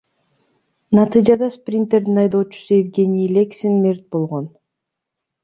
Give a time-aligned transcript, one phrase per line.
[0.95, 4.45] Натыйжада Спринтердин айдоочусу Евгений Лексин мерт болгон.